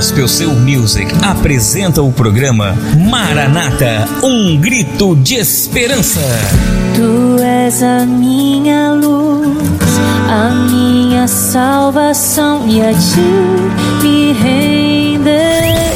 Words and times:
Gospel 0.00 0.26
Seu 0.26 0.54
Music 0.54 1.12
apresenta 1.22 2.00
o 2.00 2.10
programa 2.10 2.74
Maranata, 3.10 4.08
um 4.22 4.58
grito 4.58 5.14
de 5.14 5.34
esperança. 5.34 6.22
Tu 6.96 7.42
és 7.42 7.82
a 7.82 8.06
minha 8.06 8.94
luz, 8.94 10.00
a 10.26 10.54
minha 10.70 11.28
salvação 11.28 12.66
e 12.66 12.80
a 12.80 12.94
ti 12.94 14.02
me 14.02 14.32
renderei 14.32 15.89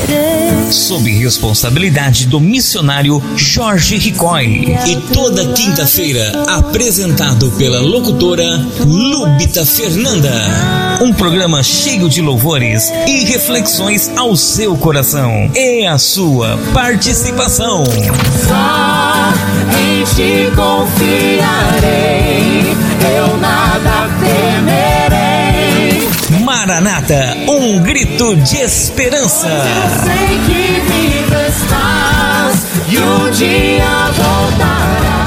sob 0.75 1.11
responsabilidade 1.11 2.27
do 2.27 2.41
missionário 2.41 3.23
Jorge 3.37 3.97
Ricói. 3.97 4.77
E 4.87 4.97
toda 5.13 5.53
quinta-feira, 5.53 6.45
apresentado 6.49 7.51
pela 7.53 7.81
locutora 7.81 8.45
Lúbita 8.85 9.65
Fernanda. 9.65 10.33
Um 11.01 11.13
programa 11.13 11.63
cheio 11.63 12.09
de 12.09 12.21
louvores 12.21 12.91
e 13.07 13.25
reflexões 13.25 14.11
ao 14.17 14.37
seu 14.37 14.77
coração. 14.77 15.51
É 15.55 15.87
a 15.87 15.99
sua 15.99 16.59
participação. 16.73 17.85
Só 17.85 19.33
em 19.79 20.05
ti 20.05 20.51
confiarei, 20.55 21.45
eu 23.17 23.37
nada 23.39 24.09
temerei. 24.21 25.05
Maranata, 26.43 27.37
um 27.49 27.79
grito 27.81 28.37
de 28.37 28.57
esperança. 28.59 29.49
Dia 33.35 33.85
voltará. 34.13 35.25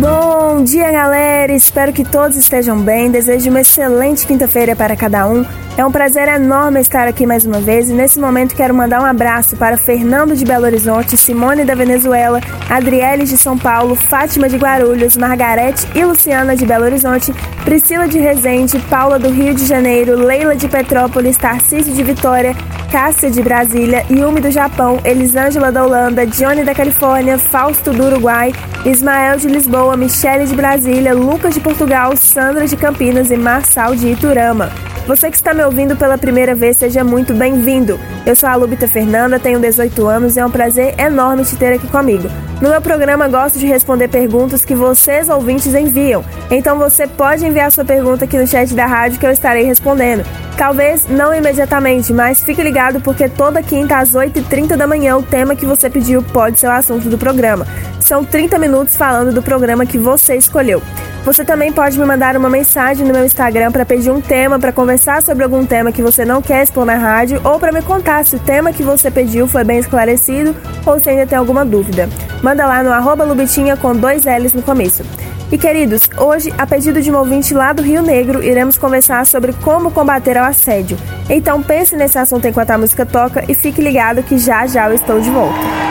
Bom 0.00 0.64
dia, 0.64 0.90
galera! 0.90 1.52
Espero 1.52 1.92
que 1.92 2.04
todos 2.04 2.36
estejam 2.36 2.80
bem. 2.80 3.10
Desejo 3.10 3.50
uma 3.50 3.60
excelente 3.60 4.26
quinta-feira 4.26 4.74
para 4.74 4.96
cada 4.96 5.28
um. 5.28 5.44
É 5.80 5.86
um 5.86 5.90
prazer 5.90 6.28
enorme 6.28 6.78
estar 6.78 7.08
aqui 7.08 7.24
mais 7.24 7.46
uma 7.46 7.58
vez 7.58 7.88
e 7.88 7.94
nesse 7.94 8.20
momento 8.20 8.54
quero 8.54 8.74
mandar 8.74 9.00
um 9.00 9.04
abraço 9.06 9.56
para 9.56 9.78
Fernando 9.78 10.36
de 10.36 10.44
Belo 10.44 10.66
Horizonte, 10.66 11.16
Simone 11.16 11.64
da 11.64 11.74
Venezuela, 11.74 12.38
Adriele 12.68 13.24
de 13.24 13.38
São 13.38 13.56
Paulo, 13.56 13.94
Fátima 13.94 14.46
de 14.46 14.58
Guarulhos, 14.58 15.16
Margarete 15.16 15.88
e 15.94 16.04
Luciana 16.04 16.54
de 16.54 16.66
Belo 16.66 16.84
Horizonte, 16.84 17.32
Priscila 17.64 18.06
de 18.06 18.18
Resende, 18.18 18.78
Paula 18.90 19.18
do 19.18 19.30
Rio 19.30 19.54
de 19.54 19.64
Janeiro, 19.64 20.16
Leila 20.16 20.54
de 20.54 20.68
Petrópolis, 20.68 21.38
Tarcísio 21.38 21.94
de 21.94 22.02
Vitória, 22.02 22.54
Cássia 22.92 23.30
de 23.30 23.40
Brasília, 23.40 24.04
Yumi 24.10 24.42
do 24.42 24.50
Japão, 24.50 25.00
Elisângela 25.02 25.72
da 25.72 25.82
Holanda, 25.82 26.26
Johnny 26.26 26.62
da 26.62 26.74
Califórnia, 26.74 27.38
Fausto 27.38 27.90
do 27.90 28.04
Uruguai, 28.04 28.52
Ismael 28.84 29.38
de 29.38 29.48
Lisboa, 29.48 29.96
Michele 29.96 30.44
de 30.44 30.54
Brasília, 30.54 31.14
Lucas 31.14 31.54
de 31.54 31.60
Portugal, 31.60 32.14
Sandra 32.18 32.66
de 32.66 32.76
Campinas 32.76 33.30
e 33.30 33.36
Marçal 33.38 33.96
de 33.96 34.08
Iturama. 34.08 34.89
Você 35.06 35.30
que 35.30 35.36
está 35.36 35.52
me 35.52 35.64
ouvindo 35.64 35.96
pela 35.96 36.16
primeira 36.16 36.54
vez, 36.54 36.76
seja 36.76 37.02
muito 37.02 37.34
bem-vindo. 37.34 37.98
Eu 38.24 38.36
sou 38.36 38.48
a 38.48 38.54
Lubita 38.54 38.86
Fernanda, 38.86 39.40
tenho 39.40 39.58
18 39.58 40.06
anos 40.06 40.36
e 40.36 40.40
é 40.40 40.46
um 40.46 40.50
prazer 40.50 40.94
enorme 40.98 41.44
te 41.44 41.56
ter 41.56 41.72
aqui 41.72 41.88
comigo. 41.88 42.28
No 42.60 42.68
meu 42.68 42.82
programa, 42.82 43.26
gosto 43.26 43.58
de 43.58 43.64
responder 43.64 44.08
perguntas 44.08 44.66
que 44.66 44.74
vocês 44.74 45.30
ouvintes 45.30 45.74
enviam. 45.74 46.22
Então 46.50 46.76
você 46.76 47.06
pode 47.06 47.46
enviar 47.46 47.72
sua 47.72 47.86
pergunta 47.86 48.26
aqui 48.26 48.36
no 48.36 48.46
chat 48.46 48.74
da 48.74 48.84
rádio 48.84 49.18
que 49.18 49.24
eu 49.24 49.30
estarei 49.30 49.64
respondendo. 49.64 50.26
Talvez 50.58 51.06
não 51.08 51.34
imediatamente, 51.34 52.12
mas 52.12 52.44
fique 52.44 52.62
ligado 52.62 53.00
porque 53.00 53.30
toda 53.30 53.62
quinta 53.62 53.96
às 53.96 54.12
8h30 54.12 54.76
da 54.76 54.86
manhã 54.86 55.16
o 55.16 55.22
tema 55.22 55.56
que 55.56 55.64
você 55.64 55.88
pediu 55.88 56.22
pode 56.22 56.60
ser 56.60 56.66
o 56.66 56.72
assunto 56.72 57.08
do 57.08 57.16
programa. 57.16 57.66
São 57.98 58.22
30 58.22 58.58
minutos 58.58 58.94
falando 58.94 59.32
do 59.32 59.42
programa 59.42 59.86
que 59.86 59.96
você 59.96 60.36
escolheu. 60.36 60.82
Você 61.24 61.44
também 61.44 61.70
pode 61.70 61.98
me 61.98 62.04
mandar 62.04 62.34
uma 62.34 62.48
mensagem 62.48 63.06
no 63.06 63.12
meu 63.12 63.24
Instagram 63.24 63.70
para 63.70 63.84
pedir 63.84 64.10
um 64.10 64.22
tema, 64.22 64.58
para 64.58 64.72
conversar 64.72 65.22
sobre 65.22 65.44
algum 65.44 65.66
tema 65.66 65.92
que 65.92 66.00
você 66.00 66.24
não 66.24 66.40
quer 66.40 66.62
expor 66.62 66.86
na 66.86 66.94
rádio 66.94 67.40
ou 67.44 67.58
para 67.58 67.72
me 67.72 67.82
contar 67.82 68.24
se 68.24 68.36
o 68.36 68.38
tema 68.38 68.72
que 68.72 68.82
você 68.82 69.10
pediu 69.10 69.46
foi 69.46 69.62
bem 69.62 69.78
esclarecido 69.78 70.56
ou 70.86 70.98
se 70.98 71.10
ainda 71.10 71.26
tem 71.26 71.38
alguma 71.38 71.64
dúvida. 71.64 72.08
Manda 72.50 72.66
lá 72.66 72.82
no 72.82 72.92
arroba 72.92 73.22
Lubitinha 73.22 73.76
com 73.76 73.94
dois 73.94 74.24
L's 74.24 74.52
no 74.52 74.60
começo. 74.60 75.04
E 75.52 75.56
queridos, 75.56 76.10
hoje, 76.18 76.52
a 76.58 76.66
pedido 76.66 77.00
de 77.00 77.08
um 77.08 77.16
ouvinte 77.16 77.54
lá 77.54 77.72
do 77.72 77.80
Rio 77.80 78.02
Negro, 78.02 78.42
iremos 78.42 78.76
conversar 78.76 79.24
sobre 79.24 79.52
como 79.52 79.92
combater 79.92 80.36
o 80.36 80.42
assédio. 80.42 80.98
Então 81.28 81.62
pense 81.62 81.94
nesse 81.94 82.18
assunto 82.18 82.48
enquanto 82.48 82.72
a 82.72 82.78
música 82.78 83.06
toca 83.06 83.44
e 83.48 83.54
fique 83.54 83.80
ligado 83.80 84.24
que 84.24 84.36
já 84.36 84.66
já 84.66 84.88
eu 84.88 84.96
estou 84.96 85.20
de 85.20 85.30
volta. 85.30 85.89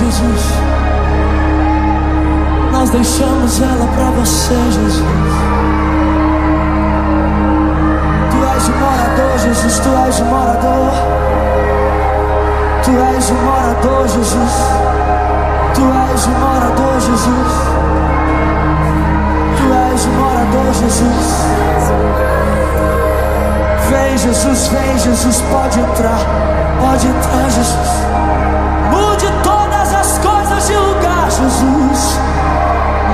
Jesus. 0.00 0.42
Nós 2.72 2.88
deixamos 2.88 3.60
ela 3.60 3.86
para 3.94 4.10
você, 4.12 4.54
Jesus. 4.54 5.04
Tu 8.30 8.38
és 8.56 8.68
o 8.68 8.72
morador, 8.80 9.38
Jesus. 9.38 9.78
Tu 9.80 9.88
és 10.06 10.20
o 10.20 10.24
morador. 10.24 10.92
Tu 12.82 12.90
és 12.90 13.30
o 13.30 13.34
morador, 13.34 14.08
Jesus. 14.08 14.54
Tu 15.74 15.82
és 16.14 16.26
o 16.26 16.30
morador, 16.30 17.00
Jesus. 17.00 17.52
Tu 19.58 19.64
és 19.92 20.04
o 20.04 20.08
morador, 20.08 20.74
Jesus. 20.80 21.50
Vem, 23.90 24.16
Jesus, 24.16 24.68
vem, 24.68 24.98
Jesus, 24.98 25.42
pode 25.42 25.78
entrar, 25.78 26.20
pode 26.80 27.06
entrar, 27.06 27.50
Jesus. 27.50 28.29
Jesus. 31.40 32.18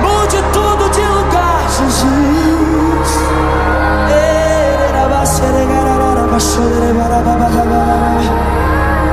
Mude 0.01 0.43
tudo 0.51 0.89
de 0.89 1.01
lugar, 1.01 1.61
Jesus. 1.77 2.57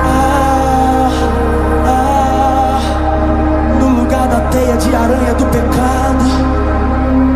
Ah, 0.07 1.11
ah, 1.87 2.81
no 3.81 4.01
lugar 4.01 4.27
da 4.29 4.41
teia 4.51 4.77
de 4.77 4.95
aranha 4.95 5.35
do 5.35 5.47
pecado, 5.47 6.25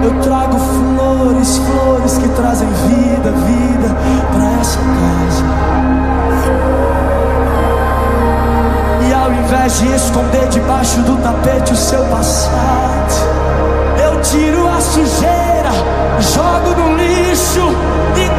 eu 0.03 0.21
trago 0.21 0.59
flores, 0.59 1.59
flores 1.59 2.19
que 2.19 2.29
trazem 2.29 2.69
vida, 2.69 3.31
vida 3.33 3.97
para 4.33 4.61
essa 4.61 4.79
casa. 4.79 5.68
Invés 9.69 9.81
de 9.81 9.95
esconder 9.95 10.49
debaixo 10.49 11.01
do 11.03 11.17
tapete 11.17 11.73
o 11.73 11.77
seu 11.77 12.03
passado, 12.05 13.15
eu 14.03 14.21
tiro 14.23 14.67
a 14.67 14.81
sujeira, 14.81 15.71
jogo 16.21 16.81
no 16.81 16.97
lixo 16.97 17.69
e 18.17 18.38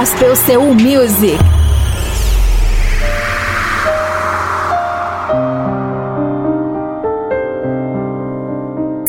Gospel 0.00 0.34
Seu 0.34 0.62
Music. 0.62 1.36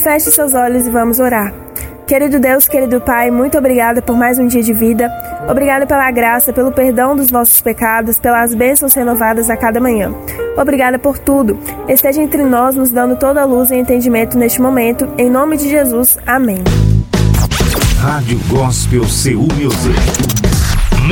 Feche 0.03 0.31
seus 0.31 0.53
olhos 0.53 0.85
e 0.85 0.89
vamos 0.89 1.21
orar. 1.21 1.53
Querido 2.05 2.41
Deus, 2.41 2.67
querido 2.67 2.99
Pai, 2.99 3.31
muito 3.31 3.57
obrigada 3.57 4.01
por 4.01 4.17
mais 4.17 4.37
um 4.37 4.47
dia 4.47 4.61
de 4.61 4.73
vida. 4.73 5.09
Obrigada 5.49 5.87
pela 5.87 6.11
graça, 6.11 6.51
pelo 6.51 6.73
perdão 6.73 7.15
dos 7.15 7.31
nossos 7.31 7.61
pecados, 7.61 8.19
pelas 8.19 8.53
bênçãos 8.53 8.93
renovadas 8.93 9.49
a 9.49 9.55
cada 9.55 9.79
manhã. 9.79 10.13
Obrigada 10.57 10.99
por 10.99 11.17
tudo. 11.17 11.57
Esteja 11.87 12.21
entre 12.21 12.43
nós, 12.43 12.75
nos 12.75 12.91
dando 12.91 13.15
toda 13.15 13.41
a 13.41 13.45
luz 13.45 13.71
e 13.71 13.77
entendimento 13.77 14.37
neste 14.37 14.61
momento. 14.61 15.07
Em 15.17 15.29
nome 15.29 15.55
de 15.55 15.69
Jesus. 15.69 16.17
Amém. 16.27 16.61
Rádio 18.01 18.37
Gospel 18.49 19.05
Seu 19.05 19.39
Music. 19.39 20.50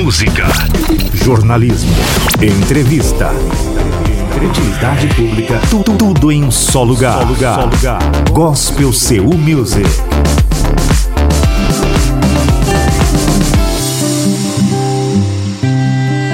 Música, 0.01 0.48
jornalismo, 1.13 1.91
entrevista, 2.41 3.32
utilidade 4.41 5.08
pública, 5.13 5.60
tu- 5.70 5.84
tu- 5.84 5.98
tudo 5.98 6.32
em 6.32 6.44
um 6.44 6.51
só 6.51 6.84
lugar. 6.84 7.20
Só 7.20 7.65
lugar. 7.65 8.00
Gospel 8.32 8.94
Seu 8.94 9.25
Music. 9.25 9.84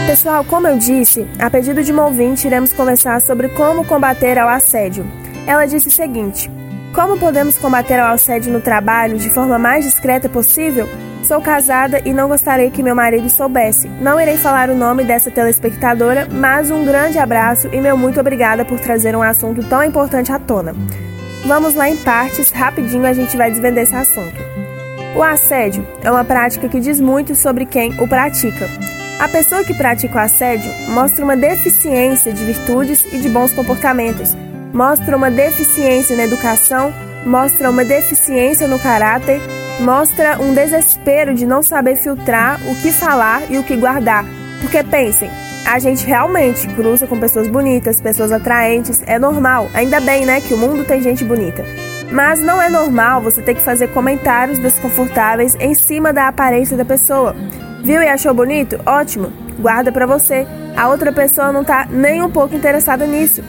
Pessoal, 0.08 0.44
como 0.46 0.68
eu 0.68 0.78
disse, 0.78 1.26
a 1.40 1.50
pedido 1.50 1.84
de 1.84 1.92
uma 1.92 2.06
ouvinte, 2.06 2.48
iremos 2.48 2.72
conversar 2.74 3.22
sobre 3.22 3.50
como 3.50 3.86
combater 3.86 4.38
ao 4.38 4.48
assédio. 4.50 5.06
Ela 5.46 5.66
disse 5.66 5.88
o 5.88 5.92
seguinte: 5.92 6.50
Como 6.94 7.18
podemos 7.18 7.58
combater 7.58 8.00
ao 8.00 8.14
assédio 8.14 8.52
no 8.52 8.62
trabalho 8.62 9.18
de 9.18 9.30
forma 9.30 9.60
mais 9.60 9.84
discreta 9.86 10.30
possível? 10.30 10.88
Sou 11.28 11.42
casada 11.42 12.04
e 12.06 12.14
não 12.14 12.28
gostaria 12.28 12.70
que 12.70 12.84
meu 12.84 12.96
marido 12.96 13.28
soubesse. 13.32 13.88
Não 14.00 14.22
irei 14.22 14.38
falar 14.38 14.70
o 14.70 14.76
nome 14.76 15.04
dessa 15.04 15.32
telespectadora, 15.32 16.28
mas 16.32 16.70
um 16.70 16.86
grande 16.86 17.18
abraço 17.18 17.68
e 17.74 17.82
meu 17.82 17.98
muito 17.98 18.20
obrigada 18.20 18.64
por 18.64 18.80
trazer 18.80 19.16
um 19.16 19.24
assunto 19.24 19.64
tão 19.64 19.84
importante 19.84 20.32
à 20.32 20.38
tona. 20.38 20.76
Vamos 21.44 21.74
lá 21.74 21.90
em 21.90 21.98
partes, 21.98 22.52
rapidinho 22.52 23.08
a 23.08 23.14
gente 23.14 23.36
vai 23.36 23.50
desvendar 23.50 23.84
esse 23.84 23.96
assunto. 23.96 24.36
O 25.16 25.24
assédio 25.24 25.84
é 26.04 26.12
uma 26.12 26.24
prática 26.24 26.70
que 26.70 26.80
diz 26.80 27.02
muito 27.02 27.34
sobre 27.34 27.66
quem 27.66 28.00
o 28.00 28.08
pratica. 28.08 28.70
A 29.20 29.28
pessoa 29.28 29.64
que 29.64 29.74
pratica 29.74 30.16
o 30.16 30.22
assédio 30.22 30.72
mostra 30.90 31.26
uma 31.26 31.36
deficiência 31.36 32.32
de 32.32 32.46
virtudes 32.46 33.04
e 33.12 33.18
de 33.18 33.30
bons 33.30 33.52
comportamentos, 33.52 34.38
mostra 34.72 35.18
uma 35.18 35.32
deficiência 35.32 36.16
na 36.16 36.26
educação, 36.26 36.94
mostra 37.26 37.72
uma 37.72 37.84
deficiência 37.84 38.68
no 38.68 38.78
caráter, 38.78 39.42
mostra 39.80 40.42
um 40.42 40.54
desespero 40.54 41.34
de 41.34 41.46
não 41.46 41.62
saber 41.62 41.96
filtrar 41.96 42.60
o 42.68 42.76
que 42.82 42.92
falar 42.92 43.44
e 43.50 43.58
o 43.58 43.64
que 43.64 43.76
guardar. 43.76 44.26
Porque 44.62 44.84
pensem, 44.84 45.30
a 45.66 45.80
gente 45.80 46.06
realmente 46.06 46.68
cruza 46.70 47.08
com 47.08 47.20
pessoas 47.20 47.48
bonitas, 47.48 48.00
pessoas 48.00 48.32
atraentes, 48.32 49.04
é 49.06 49.20
normal. 49.20 49.70
Ainda 49.74 50.00
bem, 50.00 50.26
né, 50.26 50.40
que 50.40 50.54
o 50.54 50.58
mundo 50.58 50.86
tem 50.86 51.02
gente 51.02 51.24
bonita. 51.24 51.66
Mas 52.12 52.40
não 52.40 52.62
é 52.62 52.70
normal 52.70 53.22
você 53.22 53.42
ter 53.42 53.56
que 53.56 53.62
fazer 53.62 53.88
comentários 53.88 54.60
desconfortáveis 54.60 55.56
em 55.60 55.74
cima 55.74 56.14
da 56.14 56.28
aparência 56.28 56.78
da 56.78 56.86
pessoa. 56.86 57.36
Viu 57.84 58.02
e 58.02 58.08
achou 58.08 58.34
bonito? 58.34 58.80
Ótimo, 58.86 59.32
guarda 59.60 59.92
pra 59.92 60.06
você. 60.06 60.48
A 60.78 60.88
outra 60.88 61.12
pessoa 61.12 61.52
não 61.52 61.64
tá 61.64 61.88
nem 61.90 62.22
um 62.22 62.30
pouco 62.30 62.56
interessada 62.56 63.06
nisso. 63.06 63.44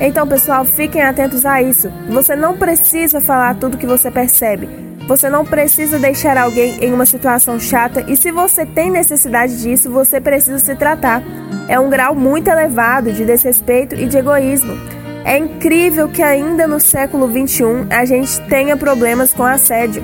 Então, 0.00 0.26
pessoal, 0.26 0.64
fiquem 0.64 1.02
atentos 1.02 1.46
a 1.46 1.62
isso. 1.62 1.90
Você 2.08 2.34
não 2.34 2.56
precisa 2.56 3.20
falar 3.20 3.54
tudo 3.56 3.78
que 3.78 3.86
você 3.86 4.10
percebe. 4.10 4.91
Você 5.06 5.28
não 5.28 5.44
precisa 5.44 5.98
deixar 5.98 6.38
alguém 6.38 6.82
em 6.84 6.92
uma 6.92 7.04
situação 7.04 7.58
chata 7.58 8.04
e 8.08 8.16
se 8.16 8.30
você 8.30 8.64
tem 8.64 8.90
necessidade 8.90 9.60
disso, 9.60 9.90
você 9.90 10.20
precisa 10.20 10.58
se 10.58 10.74
tratar. 10.74 11.22
É 11.68 11.78
um 11.78 11.90
grau 11.90 12.14
muito 12.14 12.48
elevado 12.48 13.12
de 13.12 13.24
desrespeito 13.24 13.94
e 13.94 14.06
de 14.06 14.18
egoísmo. 14.18 14.74
É 15.24 15.36
incrível 15.38 16.08
que 16.08 16.22
ainda 16.22 16.66
no 16.66 16.80
século 16.80 17.28
21 17.28 17.86
a 17.90 18.04
gente 18.04 18.40
tenha 18.42 18.76
problemas 18.76 19.32
com 19.32 19.44
assédio 19.44 20.02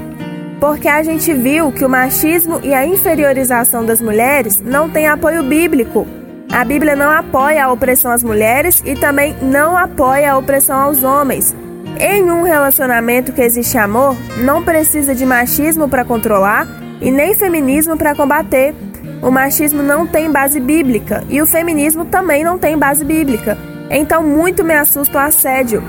porque 0.61 0.89
a 0.89 1.03
gente 1.03 1.33
viu 1.33 1.71
que 1.73 1.85
o 1.85 1.89
machismo 1.89 2.61
e 2.63 2.75
a 2.75 2.85
inferiorização 2.85 3.85
das 3.85 4.01
mulheres 4.01 4.61
não 4.61 4.91
tem 4.91 5.07
apoio 5.07 5.43
bíblico. 5.43 6.07
A 6.51 6.65
Bíblia 6.65 6.97
não 6.97 7.11
apoia 7.11 7.65
a 7.65 7.73
opressão 7.73 8.11
às 8.11 8.23
mulheres 8.23 8.83
e 8.85 8.95
também 8.95 9.37
não 9.43 9.77
apoia 9.77 10.33
a 10.33 10.39
opressão 10.39 10.77
aos 10.77 11.03
homens. 11.03 11.55
Em 12.01 12.31
um 12.31 12.43
relacionamento 12.43 13.33
que 13.33 13.43
existe 13.43 13.77
amor, 13.77 14.17
não 14.39 14.63
precisa 14.63 15.15
de 15.15 15.27
machismo 15.27 15.89
para 15.89 16.05
controlar 16.05 16.67
e 17.01 17.11
nem 17.11 17.35
feminismo 17.35 17.97
para 17.97 18.15
combater. 18.15 18.75
O 19.21 19.31
machismo 19.31 19.83
não 19.83 20.07
tem 20.07 20.31
base 20.31 20.61
bíblica 20.61 21.25
e 21.29 21.43
o 21.43 21.47
feminismo 21.47 22.05
também 22.05 22.45
não 22.45 22.59
tem 22.59 22.79
base 22.79 23.05
bíblica. 23.05 23.59
Então, 23.91 24.23
muito 24.23 24.63
me 24.63 24.75
assusta 24.75 25.19
o 25.19 25.21
assédio. 25.21 25.83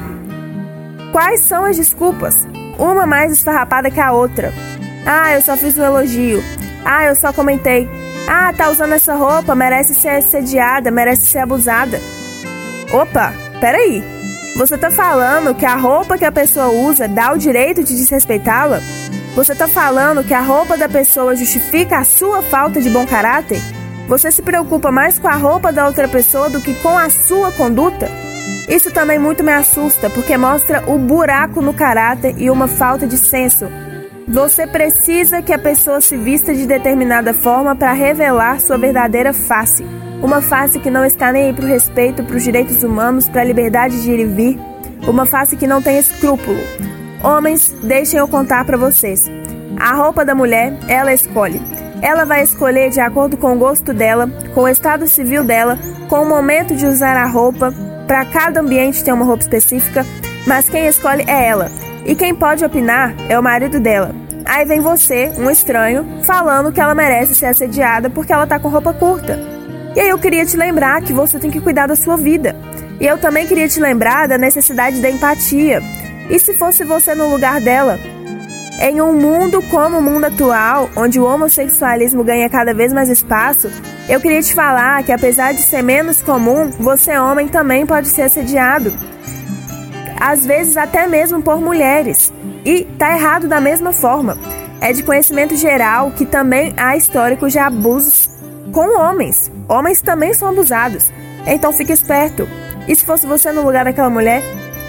Quais 1.12 1.42
são 1.42 1.66
as 1.66 1.78
desculpas? 1.78 2.48
uma 2.80 3.06
mais 3.06 3.32
esfarrapada 3.34 3.92
que 3.92 4.00
a 4.00 4.12
outra. 4.12 4.54
Ah, 5.06 5.34
eu 5.34 5.42
só 5.42 5.58
fiz 5.58 5.78
um 5.78 5.84
elogio. 5.84 6.42
Ah, 6.84 7.06
eu 7.06 7.16
só 7.16 7.34
comentei. 7.34 7.90
Ah, 8.28 8.54
tá 8.54 8.70
usando 8.70 8.94
essa 8.94 9.16
roupa, 9.16 9.54
merece 9.54 9.94
ser 9.94 10.10
assediada, 10.10 10.90
merece 10.90 11.26
ser 11.26 11.40
abusada. 11.40 12.00
Opa, 12.94 13.34
peraí. 13.60 14.19
Você 14.60 14.78
tá 14.78 14.92
falando 14.92 15.56
que 15.56 15.66
a 15.66 15.78
roupa 15.78 16.18
que 16.18 16.26
a 16.26 16.32
pessoa 16.34 16.68
usa 16.68 17.08
dá 17.08 17.32
o 17.32 17.38
direito 17.38 17.82
de 17.82 17.96
desrespeitá-la? 17.96 18.82
Você 19.34 19.56
tá 19.56 19.70
falando 19.70 20.22
que 20.22 20.34
a 20.34 20.42
roupa 20.42 20.76
da 20.76 20.90
pessoa 20.90 21.34
justifica 21.34 22.00
a 22.00 22.04
sua 22.04 22.42
falta 22.42 22.82
de 22.82 22.90
bom 22.90 23.08
caráter? 23.08 23.62
Você 24.10 24.30
se 24.30 24.42
preocupa 24.42 24.92
mais 24.92 25.18
com 25.18 25.30
a 25.30 25.36
roupa 25.36 25.72
da 25.72 25.88
outra 25.88 26.10
pessoa 26.10 26.50
do 26.50 26.60
que 26.60 26.74
com 26.82 26.98
a 26.98 27.10
sua 27.10 27.54
conduta? 27.54 28.12
Isso 28.68 28.92
também 28.92 29.18
muito 29.18 29.46
me 29.46 29.54
assusta, 29.54 30.10
porque 30.10 30.36
mostra 30.36 30.84
o 30.88 30.98
buraco 30.98 31.62
no 31.62 31.74
caráter 31.74 32.36
e 32.38 32.52
uma 32.52 32.68
falta 32.68 33.08
de 33.08 33.18
senso. 33.18 33.66
Você 34.30 34.68
precisa 34.68 35.42
que 35.42 35.52
a 35.52 35.58
pessoa 35.58 36.00
se 36.00 36.16
vista 36.16 36.54
de 36.54 36.68
determinada 36.68 37.34
forma 37.34 37.76
para 37.76 37.94
revelar 37.94 38.60
sua 38.60 38.78
verdadeira 38.78 39.34
face. 39.34 39.84
Uma 40.22 40.40
face 40.40 40.80
que 40.80 40.92
não 40.92 41.04
está 41.04 41.32
nem 41.32 41.48
aí 41.48 41.54
para 41.54 41.66
o 41.66 41.68
respeito, 41.68 42.24
para 42.24 42.36
os 42.36 42.44
direitos 42.44 42.84
humanos, 42.84 43.28
para 43.28 43.42
a 43.42 43.46
liberdade 43.46 44.04
de 44.04 44.12
ir 44.12 44.20
e 44.20 44.26
vir. 44.26 44.60
Uma 45.08 45.26
face 45.26 45.58
que 45.58 45.66
não 45.66 45.82
tem 45.82 45.98
escrúpulo. 45.98 46.60
Homens, 47.24 47.76
deixem 47.82 48.20
eu 48.20 48.28
contar 48.28 48.66
para 48.66 48.78
vocês. 48.78 49.26
A 49.80 49.96
roupa 49.96 50.24
da 50.24 50.36
mulher, 50.36 50.78
ela 50.88 51.12
escolhe. 51.12 51.60
Ela 52.00 52.24
vai 52.24 52.44
escolher 52.44 52.92
de 52.92 53.00
acordo 53.00 53.36
com 53.36 53.56
o 53.56 53.58
gosto 53.58 53.94
dela, 53.96 54.30
com 54.54 54.62
o 54.62 54.68
estado 54.68 55.08
civil 55.08 55.44
dela, 55.44 55.80
com 56.08 56.22
o 56.22 56.30
momento 56.30 56.76
de 56.76 56.86
usar 56.86 57.18
a 57.18 57.26
roupa, 57.26 57.74
para 58.08 58.26
cada 58.26 58.60
ambiente 58.60 59.04
tem 59.04 59.14
uma 59.14 59.26
roupa 59.26 59.44
específica, 59.44 60.06
mas 60.48 60.70
quem 60.70 60.88
escolhe 60.88 61.24
é 61.28 61.48
ela. 61.48 61.89
E 62.06 62.16
quem 62.16 62.34
pode 62.34 62.64
opinar 62.64 63.14
é 63.30 63.38
o 63.38 63.44
marido 63.44 63.80
dela. 63.80 64.14
Aí 64.46 64.66
vem 64.66 64.80
você, 64.80 65.32
um 65.38 65.50
estranho, 65.50 66.06
falando 66.24 66.72
que 66.72 66.80
ela 66.80 66.96
merece 66.96 67.36
ser 67.36 67.48
assediada 67.48 68.10
porque 68.10 68.34
ela 68.34 68.48
tá 68.48 68.60
com 68.60 68.70
roupa 68.70 68.94
curta. 68.94 69.40
E 69.96 70.00
aí 70.00 70.10
eu 70.10 70.18
queria 70.18 70.46
te 70.46 70.58
lembrar 70.58 71.02
que 71.02 71.14
você 71.14 71.38
tem 71.40 71.52
que 71.52 71.62
cuidar 71.62 71.88
da 71.88 71.96
sua 71.96 72.18
vida. 72.18 72.56
E 73.00 73.06
eu 73.06 73.18
também 73.18 73.48
queria 73.48 73.68
te 73.68 73.80
lembrar 73.80 74.28
da 74.28 74.38
necessidade 74.38 75.02
da 75.02 75.10
empatia. 75.10 75.82
E 76.30 76.40
se 76.40 76.58
fosse 76.58 76.84
você 76.84 77.16
no 77.16 77.30
lugar 77.30 77.62
dela? 77.62 78.00
Em 78.82 79.02
um 79.02 79.14
mundo 79.14 79.62
como 79.64 79.98
o 79.98 80.02
mundo 80.02 80.26
atual, 80.26 80.90
onde 80.96 81.20
o 81.20 81.26
homossexualismo 81.26 82.24
ganha 82.24 82.50
cada 82.50 82.74
vez 82.74 82.94
mais 82.94 83.10
espaço, 83.10 83.70
eu 84.08 84.22
queria 84.22 84.42
te 84.42 84.54
falar 84.54 85.04
que 85.04 85.12
apesar 85.12 85.54
de 85.54 85.62
ser 85.62 85.82
menos 85.82 86.22
comum, 86.22 86.70
você 86.80 87.18
homem 87.18 87.48
também 87.48 87.86
pode 87.86 88.08
ser 88.08 88.22
assediado. 88.24 88.94
Às 90.20 90.46
vezes 90.46 90.76
até 90.76 91.08
mesmo 91.08 91.42
por 91.42 91.62
mulheres. 91.62 92.34
E 92.66 92.84
tá 92.98 93.16
errado 93.16 93.48
da 93.48 93.62
mesma 93.62 93.92
forma. 93.92 94.38
É 94.82 94.92
de 94.94 95.04
conhecimento 95.04 95.56
geral 95.56 96.12
que 96.12 96.26
também 96.26 96.74
há 96.78 96.96
históricos 96.96 97.52
de 97.52 97.60
abusos 97.60 98.30
com 98.72 99.00
homens. 99.00 99.52
Homens 99.68 100.02
também 100.02 100.34
são 100.34 100.50
abusados. 100.50 101.12
Então 101.46 101.72
fique 101.72 101.92
esperto. 101.92 102.48
E 102.88 102.96
se 102.96 103.06
fosse 103.06 103.26
você 103.26 103.52
no 103.52 103.64
lugar 103.64 103.86
daquela 103.86 104.10
mulher, 104.10 104.42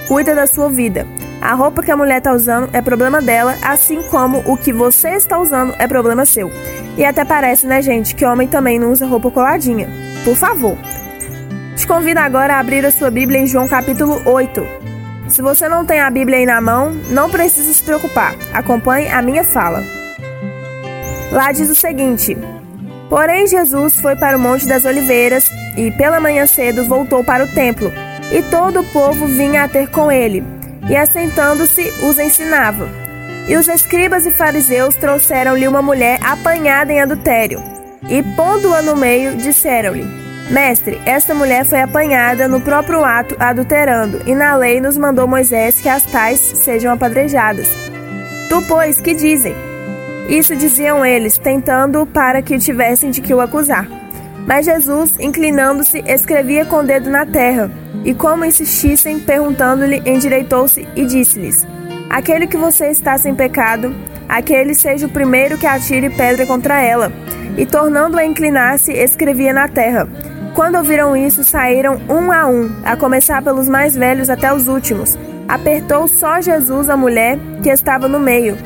cuida 0.08 0.34
da 0.34 0.46
sua 0.46 0.68
vida. 0.68 1.06
A 1.40 1.54
roupa 1.54 1.82
que 1.82 1.90
a 1.90 1.96
mulher 1.96 2.18
está 2.18 2.32
usando 2.32 2.68
é 2.72 2.82
problema 2.82 3.22
dela, 3.22 3.56
assim 3.62 4.02
como 4.10 4.42
o 4.44 4.56
que 4.56 4.72
você 4.72 5.10
está 5.10 5.38
usando 5.38 5.74
é 5.78 5.86
problema 5.86 6.26
seu. 6.26 6.50
E 6.98 7.04
até 7.04 7.24
parece, 7.24 7.66
né, 7.66 7.80
gente, 7.80 8.14
que 8.14 8.26
homem 8.26 8.46
também 8.46 8.78
não 8.78 8.92
usa 8.92 9.06
roupa 9.06 9.30
coladinha. 9.30 9.88
Por 10.24 10.36
favor. 10.36 10.76
Te 11.76 11.86
convido 11.86 12.20
agora 12.20 12.56
a 12.56 12.58
abrir 12.58 12.84
a 12.84 12.90
sua 12.90 13.10
Bíblia 13.10 13.40
em 13.40 13.46
João 13.46 13.66
capítulo 13.66 14.20
8. 14.26 14.79
Se 15.30 15.42
você 15.42 15.68
não 15.68 15.86
tem 15.86 16.00
a 16.00 16.10
Bíblia 16.10 16.38
aí 16.38 16.46
na 16.46 16.60
mão, 16.60 16.92
não 17.10 17.30
precisa 17.30 17.72
se 17.72 17.82
preocupar. 17.82 18.34
Acompanhe 18.52 19.08
a 19.08 19.22
minha 19.22 19.44
fala. 19.44 19.82
Lá 21.30 21.52
diz 21.52 21.70
o 21.70 21.74
seguinte: 21.74 22.36
Porém, 23.08 23.46
Jesus 23.46 24.00
foi 24.00 24.16
para 24.16 24.36
o 24.36 24.40
Monte 24.40 24.66
das 24.66 24.84
Oliveiras 24.84 25.48
e, 25.76 25.90
pela 25.92 26.20
manhã 26.20 26.46
cedo, 26.46 26.84
voltou 26.84 27.22
para 27.22 27.44
o 27.44 27.48
templo. 27.48 27.92
E 28.32 28.42
todo 28.42 28.80
o 28.80 28.84
povo 28.84 29.26
vinha 29.26 29.64
a 29.64 29.68
ter 29.68 29.88
com 29.88 30.10
ele 30.10 30.44
e 30.88 30.96
assentando-se 30.96 31.92
os 32.04 32.18
ensinava. 32.18 32.88
E 33.48 33.56
os 33.56 33.68
escribas 33.68 34.26
e 34.26 34.30
fariseus 34.30 34.94
trouxeram-lhe 34.96 35.66
uma 35.66 35.80
mulher 35.80 36.18
apanhada 36.22 36.92
em 36.92 37.00
adultério, 37.00 37.62
e 38.08 38.22
pondo-a 38.34 38.82
no 38.82 38.96
meio, 38.96 39.36
disseram-lhe: 39.36 40.29
Mestre, 40.50 41.00
esta 41.06 41.32
mulher 41.32 41.64
foi 41.64 41.80
apanhada 41.80 42.48
no 42.48 42.60
próprio 42.60 43.04
ato 43.04 43.36
adulterando, 43.38 44.20
e 44.26 44.34
na 44.34 44.56
lei 44.56 44.80
nos 44.80 44.98
mandou 44.98 45.28
Moisés 45.28 45.80
que 45.80 45.88
as 45.88 46.02
tais 46.02 46.40
sejam 46.40 46.92
apedrejadas. 46.92 47.68
Tu, 48.48 48.60
pois, 48.66 49.00
que 49.00 49.14
dizem? 49.14 49.54
Isso 50.28 50.56
diziam 50.56 51.06
eles, 51.06 51.38
tentando 51.38 52.04
para 52.04 52.42
que 52.42 52.58
tivessem 52.58 53.12
de 53.12 53.20
que 53.20 53.32
o 53.32 53.40
acusar. 53.40 53.86
Mas 54.44 54.66
Jesus, 54.66 55.14
inclinando-se, 55.20 56.02
escrevia 56.04 56.64
com 56.64 56.76
o 56.76 56.82
dedo 56.82 57.08
na 57.08 57.24
terra. 57.24 57.70
E 58.04 58.12
como 58.12 58.44
insistissem, 58.44 59.20
perguntando-lhe, 59.20 60.02
endireitou-se 60.04 60.86
e 60.96 61.04
disse-lhes: 61.04 61.64
Aquele 62.08 62.48
que 62.48 62.56
você 62.56 62.88
está 62.88 63.16
sem 63.18 63.36
pecado, 63.36 63.94
aquele 64.28 64.74
seja 64.74 65.06
o 65.06 65.10
primeiro 65.10 65.56
que 65.56 65.66
atire 65.66 66.10
pedra 66.10 66.44
contra 66.44 66.80
ela. 66.80 67.12
E 67.56 67.64
tornando-a 67.64 68.24
inclinar-se, 68.24 68.92
escrevia 68.92 69.52
na 69.52 69.68
terra. 69.68 70.08
Quando 70.60 70.76
ouviram 70.76 71.16
isso, 71.16 71.42
saíram 71.42 71.98
um 72.06 72.30
a 72.30 72.46
um, 72.46 72.70
a 72.84 72.94
começar 72.94 73.42
pelos 73.42 73.66
mais 73.66 73.94
velhos 73.96 74.28
até 74.28 74.52
os 74.52 74.68
últimos. 74.68 75.16
Apertou 75.48 76.06
só 76.06 76.38
Jesus 76.38 76.90
a 76.90 76.98
mulher 76.98 77.38
que 77.62 77.70
estava 77.70 78.06
no 78.06 78.20
meio. 78.20 78.58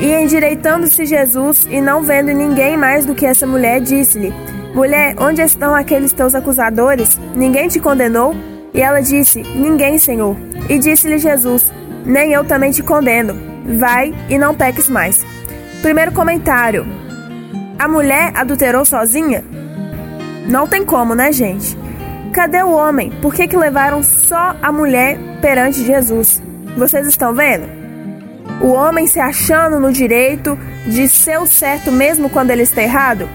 E 0.00 0.12
endireitando-se 0.12 1.04
Jesus, 1.04 1.66
e 1.68 1.80
não 1.80 2.04
vendo 2.04 2.28
ninguém 2.28 2.76
mais 2.76 3.04
do 3.04 3.12
que 3.12 3.26
essa 3.26 3.44
mulher, 3.44 3.80
disse-lhe: 3.80 4.32
Mulher, 4.72 5.16
onde 5.18 5.42
estão 5.42 5.74
aqueles 5.74 6.12
teus 6.12 6.32
acusadores? 6.32 7.18
Ninguém 7.34 7.66
te 7.66 7.80
condenou? 7.80 8.32
E 8.72 8.80
ela 8.80 9.00
disse: 9.00 9.42
Ninguém, 9.42 9.98
Senhor. 9.98 10.36
E 10.68 10.78
disse-lhe 10.78 11.18
Jesus: 11.18 11.72
Nem 12.04 12.34
eu 12.34 12.44
também 12.44 12.70
te 12.70 12.84
condeno. 12.84 13.34
Vai 13.76 14.14
e 14.28 14.38
não 14.38 14.54
peques 14.54 14.88
mais. 14.88 15.26
Primeiro 15.82 16.12
comentário: 16.12 16.86
A 17.76 17.88
mulher 17.88 18.30
adulterou 18.36 18.84
sozinha? 18.84 19.55
Não 20.48 20.66
tem 20.66 20.84
como, 20.84 21.14
né, 21.14 21.32
gente? 21.32 21.76
Cadê 22.32 22.62
o 22.62 22.70
homem? 22.70 23.10
Por 23.22 23.34
que, 23.34 23.48
que 23.48 23.56
levaram 23.56 24.02
só 24.02 24.54
a 24.62 24.70
mulher 24.70 25.18
perante 25.40 25.84
Jesus? 25.84 26.42
Vocês 26.76 27.06
estão 27.06 27.34
vendo? 27.34 27.66
O 28.60 28.68
homem 28.68 29.06
se 29.06 29.18
achando 29.18 29.80
no 29.80 29.92
direito, 29.92 30.56
de 30.86 31.08
ser 31.08 31.38
o 31.40 31.46
certo 31.46 31.90
mesmo 31.90 32.30
quando 32.30 32.50
ele 32.50 32.62
está 32.62 32.82
errado? 32.82 33.28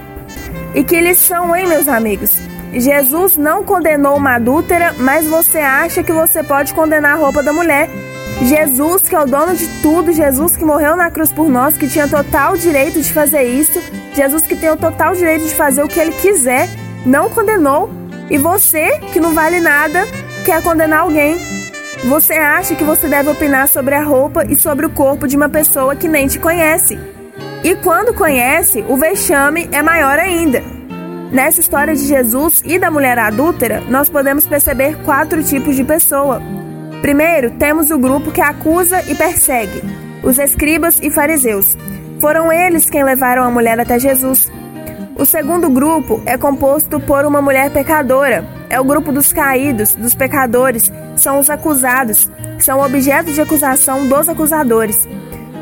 E 0.74 0.82
que 0.82 0.98
lição, 1.00 1.54
hein, 1.54 1.68
meus 1.68 1.86
amigos? 1.86 2.40
Jesus 2.72 3.36
não 3.36 3.62
condenou 3.62 4.16
uma 4.16 4.36
adúltera, 4.36 4.94
mas 4.98 5.28
você 5.28 5.58
acha 5.58 6.02
que 6.02 6.12
você 6.12 6.42
pode 6.42 6.72
condenar 6.72 7.12
a 7.12 7.20
roupa 7.20 7.42
da 7.42 7.52
mulher. 7.52 7.90
Jesus, 8.40 9.02
que 9.02 9.14
é 9.14 9.20
o 9.20 9.26
dono 9.26 9.54
de 9.54 9.68
tudo, 9.82 10.12
Jesus 10.12 10.56
que 10.56 10.64
morreu 10.64 10.96
na 10.96 11.10
cruz 11.10 11.30
por 11.30 11.48
nós, 11.48 11.76
que 11.76 11.88
tinha 11.88 12.08
total 12.08 12.56
direito 12.56 13.00
de 13.00 13.12
fazer 13.12 13.42
isso, 13.42 13.78
Jesus 14.14 14.46
que 14.46 14.56
tem 14.56 14.70
o 14.70 14.76
total 14.76 15.14
direito 15.14 15.44
de 15.44 15.54
fazer 15.54 15.82
o 15.82 15.88
que 15.88 16.00
ele 16.00 16.12
quiser, 16.12 16.68
não 17.04 17.30
condenou. 17.30 17.90
E 18.30 18.38
você, 18.38 18.98
que 19.12 19.20
não 19.20 19.34
vale 19.34 19.60
nada, 19.60 20.06
quer 20.44 20.62
condenar 20.62 21.00
alguém. 21.00 21.36
Você 22.04 22.32
acha 22.32 22.74
que 22.74 22.82
você 22.82 23.06
deve 23.08 23.30
opinar 23.30 23.68
sobre 23.68 23.94
a 23.94 24.02
roupa 24.02 24.44
e 24.44 24.58
sobre 24.58 24.86
o 24.86 24.90
corpo 24.90 25.28
de 25.28 25.36
uma 25.36 25.48
pessoa 25.48 25.94
que 25.94 26.08
nem 26.08 26.26
te 26.26 26.38
conhece. 26.38 26.98
E 27.62 27.76
quando 27.76 28.14
conhece, 28.14 28.84
o 28.88 28.96
vexame 28.96 29.68
é 29.70 29.82
maior 29.82 30.18
ainda. 30.18 30.62
Nessa 31.30 31.60
história 31.60 31.94
de 31.94 32.04
Jesus 32.04 32.60
e 32.64 32.78
da 32.78 32.90
mulher 32.90 33.18
adúltera, 33.18 33.80
nós 33.88 34.08
podemos 34.08 34.46
perceber 34.46 34.96
quatro 35.04 35.42
tipos 35.42 35.76
de 35.76 35.84
pessoa. 35.84 36.42
Primeiro, 37.00 37.52
temos 37.52 37.90
o 37.90 37.98
grupo 37.98 38.30
que 38.30 38.40
acusa 38.40 39.00
e 39.10 39.14
persegue, 39.14 39.82
os 40.22 40.38
escribas 40.38 41.00
e 41.00 41.10
fariseus. 41.10 41.76
Foram 42.20 42.52
eles 42.52 42.90
quem 42.90 43.02
levaram 43.02 43.44
a 43.44 43.50
mulher 43.50 43.78
até 43.80 43.98
Jesus. 43.98 44.50
O 45.14 45.26
segundo 45.26 45.68
grupo 45.68 46.22
é 46.24 46.38
composto 46.38 46.98
por 46.98 47.26
uma 47.26 47.42
mulher 47.42 47.70
pecadora. 47.70 48.44
É 48.70 48.80
o 48.80 48.84
grupo 48.84 49.12
dos 49.12 49.32
caídos, 49.32 49.94
dos 49.94 50.14
pecadores, 50.14 50.90
são 51.16 51.38
os 51.38 51.50
acusados, 51.50 52.30
são 52.58 52.80
objeto 52.80 53.30
de 53.30 53.40
acusação 53.40 54.08
dos 54.08 54.28
acusadores. 54.28 55.06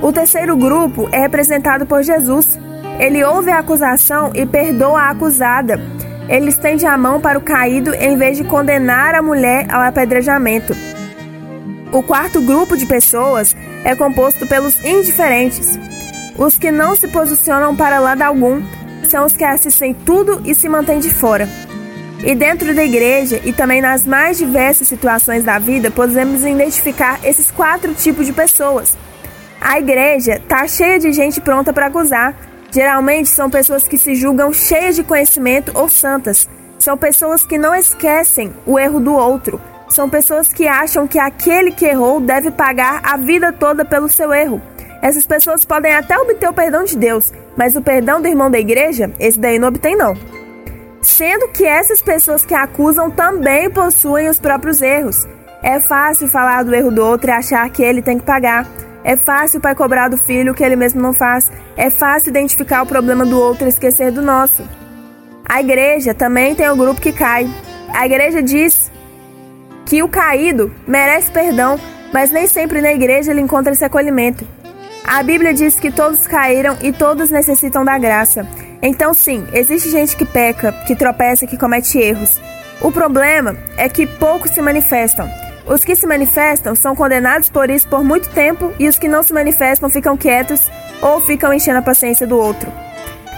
O 0.00 0.12
terceiro 0.12 0.56
grupo 0.56 1.08
é 1.10 1.20
representado 1.20 1.84
por 1.84 2.02
Jesus. 2.02 2.58
Ele 2.98 3.24
ouve 3.24 3.50
a 3.50 3.58
acusação 3.58 4.30
e 4.34 4.46
perdoa 4.46 5.00
a 5.00 5.10
acusada. 5.10 5.80
Ele 6.28 6.48
estende 6.48 6.86
a 6.86 6.96
mão 6.96 7.20
para 7.20 7.38
o 7.38 7.42
caído 7.42 7.92
em 7.94 8.16
vez 8.16 8.36
de 8.36 8.44
condenar 8.44 9.16
a 9.16 9.22
mulher 9.22 9.66
ao 9.68 9.82
apedrejamento. 9.82 10.74
O 11.92 12.04
quarto 12.04 12.40
grupo 12.40 12.76
de 12.76 12.86
pessoas 12.86 13.56
é 13.84 13.96
composto 13.96 14.46
pelos 14.46 14.82
indiferentes. 14.84 15.76
Os 16.38 16.56
que 16.56 16.70
não 16.70 16.94
se 16.94 17.08
posicionam 17.08 17.74
para 17.74 17.98
lado 17.98 18.22
algum 18.22 18.62
são 19.10 19.26
os 19.26 19.32
que 19.32 19.44
assistem 19.44 19.92
tudo 19.92 20.40
e 20.44 20.54
se 20.54 20.68
mantêm 20.68 21.00
de 21.00 21.10
fora. 21.12 21.48
E 22.22 22.34
dentro 22.34 22.74
da 22.74 22.84
igreja 22.84 23.40
e 23.44 23.52
também 23.52 23.80
nas 23.80 24.06
mais 24.06 24.38
diversas 24.38 24.88
situações 24.88 25.42
da 25.42 25.58
vida, 25.58 25.90
podemos 25.90 26.44
identificar 26.44 27.18
esses 27.24 27.50
quatro 27.50 27.94
tipos 27.94 28.26
de 28.26 28.32
pessoas. 28.32 28.96
A 29.60 29.78
igreja 29.78 30.34
está 30.34 30.66
cheia 30.66 30.98
de 30.98 31.12
gente 31.12 31.40
pronta 31.40 31.72
para 31.72 31.86
acusar. 31.86 32.36
Geralmente 32.70 33.28
são 33.28 33.50
pessoas 33.50 33.88
que 33.88 33.98
se 33.98 34.14
julgam 34.14 34.52
cheias 34.52 34.96
de 34.96 35.02
conhecimento 35.02 35.72
ou 35.74 35.88
santas. 35.88 36.48
São 36.78 36.96
pessoas 36.96 37.44
que 37.44 37.58
não 37.58 37.74
esquecem 37.74 38.52
o 38.64 38.78
erro 38.78 39.00
do 39.00 39.12
outro, 39.12 39.60
são 39.90 40.08
pessoas 40.08 40.52
que 40.52 40.68
acham 40.68 41.06
que 41.06 41.18
aquele 41.18 41.72
que 41.72 41.84
errou 41.84 42.20
deve 42.20 42.50
pagar 42.52 43.00
a 43.02 43.16
vida 43.16 43.52
toda 43.52 43.84
pelo 43.84 44.08
seu 44.08 44.32
erro. 44.32 44.62
Essas 45.02 45.26
pessoas 45.26 45.64
podem 45.64 45.92
até 45.92 46.16
obter 46.16 46.48
o 46.48 46.52
perdão 46.52 46.84
de 46.84 46.96
Deus, 46.96 47.32
mas 47.56 47.76
o 47.76 47.82
perdão 47.82 48.20
do 48.20 48.28
irmão 48.28 48.50
da 48.50 48.58
igreja, 48.58 49.12
esse 49.18 49.38
daí 49.38 49.58
não 49.58 49.68
obtém 49.68 49.96
não. 49.96 50.14
Sendo 51.02 51.48
que 51.48 51.64
essas 51.64 52.02
pessoas 52.02 52.44
que 52.44 52.54
acusam 52.54 53.10
também 53.10 53.70
possuem 53.70 54.28
os 54.28 54.38
próprios 54.38 54.80
erros. 54.80 55.26
É 55.62 55.80
fácil 55.80 56.28
falar 56.28 56.62
do 56.62 56.74
erro 56.74 56.90
do 56.90 57.04
outro 57.04 57.30
e 57.30 57.32
achar 57.32 57.68
que 57.70 57.82
ele 57.82 58.02
tem 58.02 58.18
que 58.18 58.24
pagar. 58.24 58.66
É 59.02 59.16
fácil 59.16 59.58
o 59.58 59.62
pai 59.62 59.74
cobrar 59.74 60.08
do 60.08 60.18
filho 60.18 60.52
o 60.52 60.54
que 60.54 60.62
ele 60.62 60.76
mesmo 60.76 61.00
não 61.00 61.12
faz. 61.12 61.50
É 61.76 61.90
fácil 61.90 62.30
identificar 62.30 62.82
o 62.82 62.86
problema 62.86 63.24
do 63.24 63.38
outro 63.38 63.66
e 63.66 63.68
esquecer 63.68 64.10
do 64.10 64.22
nosso. 64.22 64.62
A 65.44 65.60
igreja 65.60 66.14
também 66.14 66.54
tem 66.54 66.68
o 66.68 66.76
grupo 66.76 67.00
que 67.00 67.12
cai. 67.12 67.48
A 67.94 68.06
igreja 68.06 68.42
diz 68.42 68.90
que 69.86 70.02
o 70.02 70.08
caído 70.08 70.72
merece 70.86 71.30
perdão, 71.30 71.78
mas 72.12 72.30
nem 72.30 72.46
sempre 72.46 72.80
na 72.80 72.92
igreja 72.92 73.32
ele 73.32 73.40
encontra 73.40 73.72
esse 73.72 73.84
acolhimento. 73.84 74.46
A 75.04 75.22
Bíblia 75.22 75.52
diz 75.52 75.78
que 75.78 75.90
todos 75.90 76.26
caíram 76.26 76.76
e 76.82 76.92
todos 76.92 77.30
necessitam 77.30 77.84
da 77.84 77.98
graça. 77.98 78.46
Então, 78.82 79.12
sim, 79.12 79.46
existe 79.52 79.90
gente 79.90 80.16
que 80.16 80.24
peca, 80.24 80.72
que 80.86 80.94
tropeça, 80.94 81.46
que 81.46 81.58
comete 81.58 81.98
erros. 81.98 82.40
O 82.80 82.90
problema 82.90 83.56
é 83.76 83.88
que 83.88 84.06
poucos 84.06 84.52
se 84.52 84.62
manifestam. 84.62 85.28
Os 85.66 85.84
que 85.84 85.94
se 85.94 86.06
manifestam 86.06 86.74
são 86.74 86.96
condenados 86.96 87.48
por 87.48 87.70
isso 87.70 87.86
por 87.88 88.02
muito 88.02 88.28
tempo 88.30 88.72
e 88.78 88.88
os 88.88 88.98
que 88.98 89.08
não 89.08 89.22
se 89.22 89.32
manifestam 89.32 89.90
ficam 89.90 90.16
quietos 90.16 90.70
ou 91.02 91.20
ficam 91.20 91.52
enchendo 91.52 91.78
a 91.78 91.82
paciência 91.82 92.26
do 92.26 92.38
outro. 92.38 92.72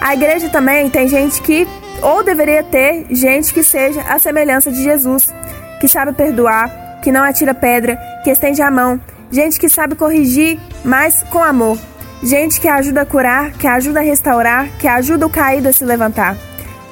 A 0.01 0.15
igreja 0.15 0.49
também 0.49 0.91
tem 0.91 1.09
gente 1.09 1.41
que, 1.43 1.67
ou 2.01 2.23
deveria 2.23 2.63
ter, 2.63 3.07
gente 3.11 3.53
que 3.53 3.63
seja 3.63 4.03
a 4.03 4.19
semelhança 4.19 4.71
de 4.71 4.83
Jesus 4.83 5.33
que 5.81 5.89
sabe 5.89 6.13
perdoar, 6.13 7.01
que 7.03 7.11
não 7.11 7.25
atira 7.25 7.53
pedra, 7.53 7.99
que 8.23 8.31
estende 8.31 8.63
a 8.63 8.71
mão, 8.71 9.01
gente 9.33 9.59
que 9.59 9.69
sabe 9.69 9.97
corrigir, 9.97 10.61
mas 10.85 11.25
com 11.31 11.43
amor, 11.43 11.79
gente 12.23 12.61
que 12.61 12.69
ajuda 12.69 13.01
a 13.01 13.07
curar, 13.07 13.53
que 13.53 13.67
ajuda 13.67 14.01
a 14.01 14.03
restaurar, 14.03 14.69
que 14.79 14.87
ajuda 14.87 15.27
o 15.27 15.31
caído 15.31 15.69
a 15.69 15.73
se 15.73 15.85
levantar. 15.85 16.37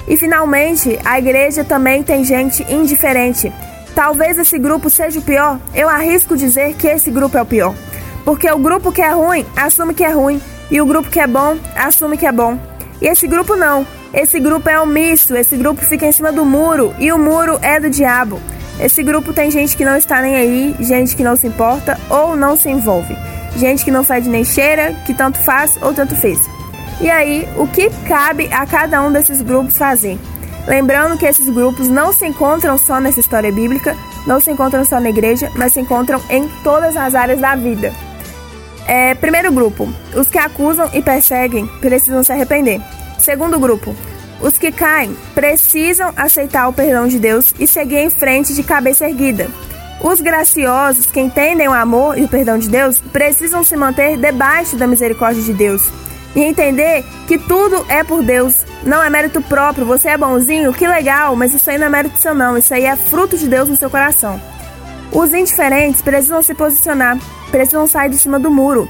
E 0.07 0.17
finalmente, 0.17 0.99
a 1.05 1.19
igreja 1.19 1.63
também 1.63 2.01
tem 2.01 2.25
gente 2.25 2.63
indiferente. 2.69 3.53
Talvez 3.93 4.39
esse 4.39 4.57
grupo 4.57 4.89
seja 4.89 5.19
o 5.19 5.21
pior, 5.21 5.59
eu 5.75 5.87
arrisco 5.87 6.35
dizer 6.35 6.73
que 6.73 6.87
esse 6.87 7.11
grupo 7.11 7.37
é 7.37 7.41
o 7.41 7.45
pior. 7.45 7.75
Porque 8.25 8.49
o 8.49 8.57
grupo 8.57 8.91
que 8.91 9.01
é 9.01 9.11
ruim 9.11 9.45
assume 9.55 9.93
que 9.93 10.03
é 10.03 10.11
ruim, 10.11 10.41
e 10.69 10.81
o 10.81 10.85
grupo 10.85 11.09
que 11.09 11.19
é 11.19 11.27
bom 11.27 11.57
assume 11.75 12.17
que 12.17 12.25
é 12.25 12.31
bom. 12.31 12.57
E 12.99 13.07
esse 13.07 13.27
grupo 13.27 13.55
não. 13.55 13.85
Esse 14.13 14.39
grupo 14.39 14.69
é 14.69 14.79
omisso, 14.79 15.35
esse 15.35 15.55
grupo 15.55 15.81
fica 15.85 16.05
em 16.05 16.11
cima 16.11 16.31
do 16.31 16.43
muro, 16.43 16.93
e 16.99 17.11
o 17.11 17.17
muro 17.17 17.59
é 17.61 17.79
do 17.79 17.89
diabo. 17.89 18.41
Esse 18.79 19.03
grupo 19.03 19.33
tem 19.33 19.51
gente 19.51 19.77
que 19.77 19.85
não 19.85 19.95
está 19.95 20.21
nem 20.21 20.35
aí, 20.35 20.75
gente 20.79 21.15
que 21.15 21.23
não 21.23 21.35
se 21.35 21.47
importa 21.47 21.99
ou 22.09 22.35
não 22.35 22.55
se 22.55 22.69
envolve, 22.69 23.15
gente 23.55 23.85
que 23.85 23.91
não 23.91 24.03
fede 24.03 24.29
nem 24.29 24.43
cheira, 24.43 24.93
que 25.05 25.13
tanto 25.13 25.39
faz 25.39 25.77
ou 25.81 25.93
tanto 25.93 26.15
fez. 26.15 26.39
E 26.99 27.09
aí, 27.09 27.47
o 27.57 27.67
que 27.67 27.89
cabe 28.07 28.47
a 28.51 28.65
cada 28.65 29.01
um 29.01 29.11
desses 29.11 29.41
grupos 29.41 29.77
fazer? 29.77 30.17
Lembrando 30.67 31.17
que 31.17 31.25
esses 31.25 31.49
grupos 31.49 31.87
não 31.87 32.13
se 32.13 32.25
encontram 32.25 32.77
só 32.77 32.99
nessa 32.99 33.19
história 33.19 33.51
bíblica, 33.51 33.95
não 34.27 34.39
se 34.39 34.51
encontram 34.51 34.85
só 34.85 34.99
na 34.99 35.09
igreja, 35.09 35.49
mas 35.55 35.73
se 35.73 35.79
encontram 35.79 36.21
em 36.29 36.47
todas 36.63 36.95
as 36.95 37.15
áreas 37.15 37.39
da 37.39 37.55
vida. 37.55 37.91
É, 38.87 39.15
primeiro 39.15 39.51
grupo, 39.51 39.87
os 40.15 40.29
que 40.29 40.37
acusam 40.37 40.89
e 40.93 41.01
perseguem 41.01 41.65
precisam 41.79 42.23
se 42.23 42.31
arrepender. 42.31 42.81
Segundo 43.17 43.59
grupo, 43.59 43.95
os 44.41 44.57
que 44.57 44.71
caem 44.71 45.15
precisam 45.33 46.11
aceitar 46.15 46.67
o 46.67 46.73
perdão 46.73 47.07
de 47.07 47.19
Deus 47.19 47.53
e 47.59 47.67
seguir 47.67 47.97
em 47.97 48.09
frente 48.09 48.53
de 48.53 48.63
cabeça 48.63 49.07
erguida. 49.07 49.49
Os 50.03 50.19
graciosos, 50.19 51.05
que 51.05 51.19
entendem 51.19 51.67
o 51.67 51.73
amor 51.73 52.17
e 52.17 52.23
o 52.23 52.27
perdão 52.27 52.57
de 52.57 52.67
Deus, 52.67 52.99
precisam 52.99 53.63
se 53.63 53.77
manter 53.77 54.17
debaixo 54.17 54.75
da 54.75 54.87
misericórdia 54.87 55.43
de 55.43 55.53
Deus 55.53 55.91
e 56.35 56.41
entender 56.41 57.03
que 57.27 57.37
tudo 57.37 57.85
é 57.87 58.03
por 58.03 58.23
Deus, 58.23 58.65
não 58.83 59.03
é 59.03 59.09
mérito 59.09 59.41
próprio. 59.41 59.85
Você 59.85 60.09
é 60.09 60.17
bonzinho, 60.17 60.73
que 60.73 60.87
legal, 60.87 61.35
mas 61.35 61.53
isso 61.53 61.69
aí 61.69 61.77
não 61.77 61.87
é 61.87 61.89
mérito 61.89 62.17
seu, 62.17 62.33
não. 62.33 62.57
Isso 62.57 62.73
aí 62.73 62.85
é 62.85 62.95
fruto 62.95 63.37
de 63.37 63.47
Deus 63.47 63.69
no 63.69 63.75
seu 63.75 63.89
coração. 63.89 64.41
Os 65.11 65.33
indiferentes 65.33 66.01
precisam 66.01 66.41
se 66.41 66.53
posicionar, 66.53 67.17
precisam 67.51 67.85
sair 67.85 68.09
de 68.09 68.17
cima 68.17 68.39
do 68.39 68.49
muro. 68.49 68.89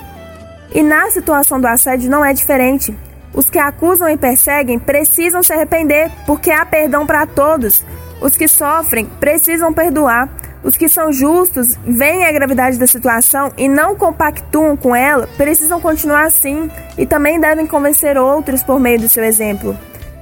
E 0.73 0.81
na 0.83 1.09
situação 1.09 1.59
do 1.59 1.67
assédio 1.67 2.09
não 2.09 2.23
é 2.23 2.31
diferente. 2.31 2.95
Os 3.33 3.49
que 3.49 3.59
acusam 3.59 4.09
e 4.09 4.17
perseguem 4.17 4.77
precisam 4.77 5.41
se 5.41 5.53
arrepender, 5.53 6.11
porque 6.25 6.51
há 6.51 6.65
perdão 6.65 7.05
para 7.05 7.25
todos. 7.25 7.83
Os 8.21 8.35
que 8.35 8.47
sofrem 8.47 9.05
precisam 9.19 9.73
perdoar. 9.73 10.29
Os 10.63 10.77
que 10.77 10.87
são 10.87 11.11
justos, 11.11 11.75
veem 11.83 12.25
a 12.25 12.31
gravidade 12.31 12.77
da 12.77 12.85
situação 12.85 13.51
e 13.57 13.67
não 13.67 13.95
compactuam 13.95 14.77
com 14.77 14.95
ela, 14.95 15.27
precisam 15.35 15.81
continuar 15.81 16.25
assim 16.25 16.69
e 16.97 17.05
também 17.05 17.39
devem 17.39 17.65
convencer 17.65 18.15
outros 18.15 18.61
por 18.61 18.79
meio 18.79 18.99
do 18.99 19.09
seu 19.09 19.23
exemplo. 19.23 19.75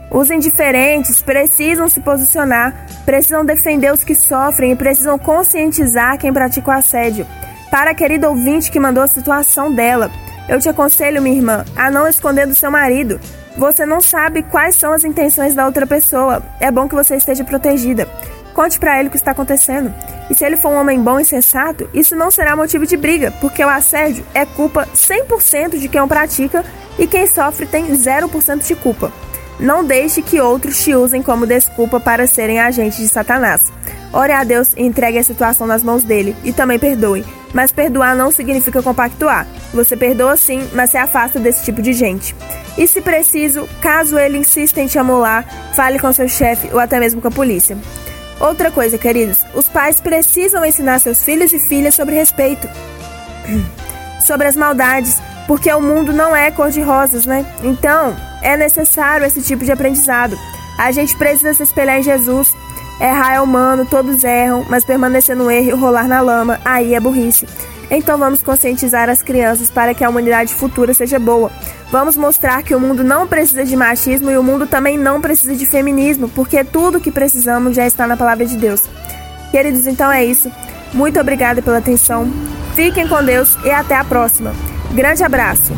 Os 0.09 0.31
indiferentes 0.31 1.21
precisam 1.21 1.89
se 1.89 1.99
posicionar, 1.99 2.73
precisam 3.05 3.45
defender 3.45 3.91
os 3.93 4.03
que 4.03 4.15
sofrem 4.15 4.71
e 4.71 4.75
precisam 4.75 5.19
conscientizar 5.19 6.17
quem 6.17 6.31
pratica 6.31 6.71
o 6.71 6.73
assédio. 6.73 7.27
Para 7.69 7.91
a 7.91 7.95
querida 7.95 8.29
ouvinte 8.29 8.71
que 8.71 8.79
mandou 8.79 9.03
a 9.03 9.07
situação 9.07 9.71
dela, 9.71 10.09
eu 10.49 10.59
te 10.59 10.67
aconselho, 10.67 11.21
minha 11.21 11.35
irmã, 11.35 11.63
a 11.75 11.91
não 11.91 12.07
esconder 12.07 12.47
do 12.47 12.55
seu 12.55 12.71
marido. 12.71 13.19
Você 13.55 13.85
não 13.85 14.01
sabe 14.01 14.41
quais 14.41 14.75
são 14.75 14.91
as 14.91 15.03
intenções 15.03 15.53
da 15.53 15.65
outra 15.65 15.85
pessoa. 15.85 16.41
É 16.59 16.71
bom 16.71 16.89
que 16.89 16.95
você 16.95 17.15
esteja 17.15 17.43
protegida. 17.43 18.07
Conte 18.53 18.79
para 18.79 18.99
ele 18.99 19.09
o 19.09 19.11
que 19.11 19.17
está 19.17 19.31
acontecendo. 19.31 19.93
E 20.27 20.33
se 20.33 20.43
ele 20.43 20.57
for 20.57 20.69
um 20.69 20.79
homem 20.79 20.99
bom 21.01 21.19
e 21.19 21.25
sensato, 21.25 21.87
isso 21.93 22.15
não 22.15 22.31
será 22.31 22.55
motivo 22.55 22.85
de 22.85 22.97
briga, 22.97 23.31
porque 23.39 23.63
o 23.63 23.69
assédio 23.69 24.25
é 24.33 24.43
culpa 24.43 24.87
100% 24.93 25.77
de 25.77 25.87
quem 25.87 26.01
o 26.01 26.07
pratica 26.07 26.65
e 26.97 27.05
quem 27.05 27.27
sofre 27.27 27.67
tem 27.67 27.85
0% 27.95 28.65
de 28.65 28.75
culpa. 28.75 29.13
Não 29.59 29.85
deixe 29.85 30.21
que 30.21 30.41
outros 30.41 30.83
te 30.83 30.95
usem 30.95 31.21
como 31.21 31.45
desculpa 31.45 31.99
para 31.99 32.25
serem 32.25 32.59
agentes 32.59 32.97
de 32.97 33.07
Satanás. 33.07 33.71
Ore 34.11 34.31
a 34.31 34.43
Deus 34.43 34.73
e 34.75 34.81
entregue 34.81 35.19
a 35.19 35.23
situação 35.23 35.67
nas 35.67 35.83
mãos 35.83 36.03
dele 36.03 36.35
e 36.43 36.51
também 36.51 36.79
perdoe. 36.79 37.23
Mas 37.53 37.71
perdoar 37.71 38.15
não 38.15 38.31
significa 38.31 38.81
compactuar. 38.81 39.45
Você 39.73 39.95
perdoa 39.95 40.35
sim, 40.35 40.67
mas 40.73 40.91
se 40.91 40.97
afasta 40.97 41.39
desse 41.39 41.63
tipo 41.63 41.81
de 41.81 41.93
gente. 41.93 42.35
E 42.77 42.87
se 42.87 43.01
preciso, 43.01 43.67
caso 43.81 44.17
ele 44.17 44.37
insista 44.37 44.81
em 44.81 44.87
te 44.87 44.97
amolar, 44.97 45.45
fale 45.75 45.99
com 45.99 46.11
seu 46.11 46.27
chefe 46.27 46.69
ou 46.71 46.79
até 46.79 46.99
mesmo 46.99 47.21
com 47.21 47.27
a 47.27 47.31
polícia. 47.31 47.77
Outra 48.39 48.71
coisa, 48.71 48.97
queridos, 48.97 49.43
os 49.53 49.67
pais 49.67 49.99
precisam 49.99 50.65
ensinar 50.65 50.99
seus 50.99 51.23
filhos 51.23 51.51
e 51.51 51.59
filhas 51.59 51.93
sobre 51.93 52.15
respeito, 52.15 52.67
sobre 54.25 54.47
as 54.47 54.55
maldades, 54.55 55.21
porque 55.45 55.71
o 55.73 55.81
mundo 55.81 56.13
não 56.13 56.35
é 56.35 56.49
cor 56.49 56.69
de 56.69 56.81
rosas, 56.81 57.25
né? 57.25 57.45
Então, 57.63 58.15
é 58.41 58.55
necessário 58.55 59.25
esse 59.25 59.41
tipo 59.41 59.65
de 59.65 59.71
aprendizado. 59.71 60.37
A 60.77 60.91
gente 60.91 61.17
precisa 61.17 61.53
se 61.53 61.63
espelhar 61.63 61.99
em 61.99 62.03
Jesus. 62.03 62.55
Errar 63.01 63.35
é 63.35 63.41
humano, 63.41 63.85
todos 63.85 64.23
erram, 64.23 64.65
mas 64.69 64.85
permanecer 64.85 65.35
no 65.35 65.51
erro 65.51 65.69
e 65.69 65.73
rolar 65.73 66.07
na 66.07 66.21
lama, 66.21 66.59
aí 66.63 66.93
é 66.93 66.99
burrice. 66.99 67.45
Então 67.91 68.17
vamos 68.17 68.41
conscientizar 68.41 69.09
as 69.09 69.21
crianças 69.21 69.69
para 69.69 69.93
que 69.93 70.03
a 70.03 70.09
humanidade 70.09 70.53
futura 70.53 70.93
seja 70.93 71.17
boa. 71.17 71.51
Vamos 71.91 72.15
mostrar 72.15 72.61
que 72.61 72.75
o 72.75 72.79
mundo 72.79 73.03
não 73.03 73.27
precisa 73.27 73.65
de 73.65 73.75
machismo 73.75 74.29
e 74.29 74.37
o 74.37 74.43
mundo 74.43 74.67
também 74.67 74.97
não 74.97 75.19
precisa 75.19 75.55
de 75.55 75.65
feminismo, 75.65 76.29
porque 76.29 76.63
tudo 76.63 76.99
que 76.99 77.11
precisamos 77.11 77.75
já 77.75 77.87
está 77.87 78.05
na 78.05 78.15
palavra 78.15 78.45
de 78.45 78.57
Deus. 78.57 78.83
Queridos, 79.51 79.87
então 79.87 80.11
é 80.11 80.23
isso. 80.23 80.51
Muito 80.93 81.19
obrigada 81.19 81.61
pela 81.61 81.79
atenção. 81.79 82.31
Fiquem 82.75 83.07
com 83.07 83.23
Deus 83.23 83.57
e 83.63 83.71
até 83.71 83.95
a 83.95 84.03
próxima. 84.03 84.53
Grande 84.93 85.23
abraço. 85.23 85.73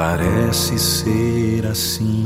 Parece 0.00 0.78
ser 0.78 1.66
assim, 1.66 2.24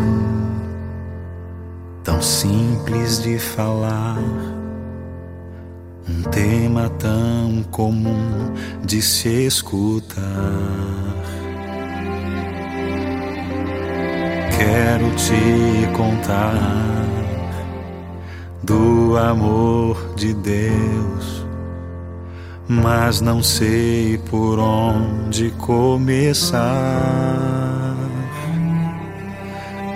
tão 2.04 2.22
simples 2.22 3.20
de 3.20 3.36
falar, 3.36 4.16
um 6.08 6.22
tema 6.30 6.88
tão 7.00 7.64
comum 7.72 8.54
de 8.84 9.02
se 9.02 9.46
escutar. 9.46 10.22
Quero 14.56 15.10
te 15.16 15.96
contar 15.96 16.54
do 18.62 19.16
amor 19.16 20.14
de 20.14 20.32
Deus 20.32 21.43
mas 22.68 23.20
não 23.20 23.42
sei 23.42 24.18
por 24.30 24.58
onde 24.58 25.50
começar. 25.58 26.62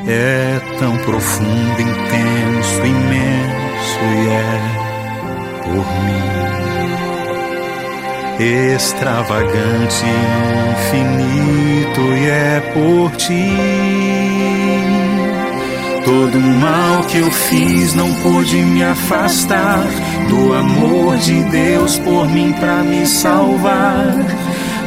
É 0.07 0.61
tão 0.78 0.96
profundo, 0.98 1.81
intenso, 1.81 2.87
imenso 2.87 4.00
e 4.16 4.28
é 4.28 4.61
por 5.64 5.87
mim. 6.04 6.28
Extravagante, 8.74 10.04
infinito 10.70 12.00
e 12.00 12.26
é 12.28 12.61
por 12.72 13.11
ti. 13.16 14.27
Todo 16.09 16.40
mal 16.40 17.03
que 17.03 17.18
eu 17.18 17.31
fiz 17.31 17.92
não 17.92 18.11
pôde 18.23 18.57
me 18.57 18.83
afastar 18.83 19.85
do 20.31 20.55
amor 20.55 21.18
de 21.18 21.42
Deus 21.42 21.99
por 21.99 22.27
mim 22.31 22.51
para 22.59 22.83
me 22.83 23.07
salvar. 23.07 24.14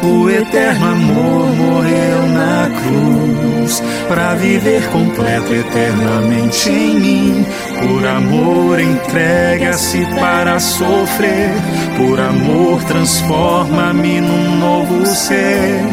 O 0.01 0.27
eterno 0.27 0.83
amor 0.83 1.45
morreu 1.55 2.25
na 2.25 2.71
cruz 2.81 3.83
para 4.07 4.33
viver 4.33 4.83
completo 4.89 5.53
eternamente 5.53 6.71
em 6.71 6.99
mim. 6.99 7.45
Por 7.79 8.07
amor 8.07 8.79
entrega-se 8.79 10.03
para 10.19 10.59
sofrer. 10.59 11.51
Por 11.97 12.19
amor 12.19 12.83
transforma-me 12.85 14.21
num 14.21 14.57
novo 14.57 15.05
ser 15.05 15.83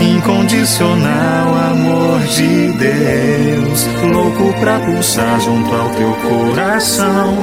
incondicional 0.00 1.54
amor 1.72 2.20
de 2.20 2.72
Deus, 2.72 3.86
louco 4.12 4.52
pra 4.60 4.78
pulsar 4.80 5.40
junto 5.40 5.74
ao 5.74 5.90
teu 5.90 6.12
coração. 6.14 7.34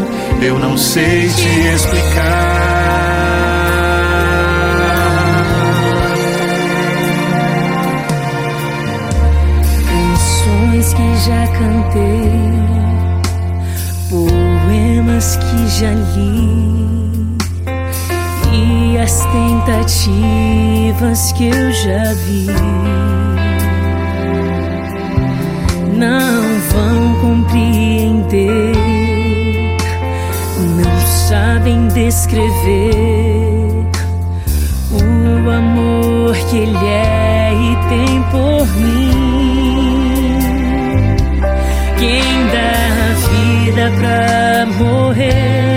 Eu 0.41 0.57
não 0.59 0.77
sei 0.77 1.29
te 1.29 1.49
explicar. 1.75 2.79
Canções 9.89 10.93
que 10.93 11.15
já 11.25 11.47
cantei, 11.47 12.31
poemas 14.09 15.35
que 15.37 15.67
já 15.79 15.91
li 15.91 17.08
as 19.09 19.25
tentativas 19.25 21.31
que 21.31 21.47
eu 21.47 21.71
já 21.71 22.13
vi 22.13 22.45
não 25.97 26.59
vão 26.69 27.15
compreender, 27.19 28.75
não 30.77 30.99
sabem 31.27 31.87
descrever 31.87 33.83
o 34.91 35.49
amor 35.49 36.37
que 36.51 36.57
Ele 36.57 36.77
é 36.77 37.51
e 37.55 37.75
tem 37.89 38.21
por 38.29 38.67
mim. 38.77 39.09
Quem 41.97 42.21
dá 42.53 42.75
a 43.07 43.09
vida 43.27 43.91
pra 43.99 44.67
morrer 44.77 45.68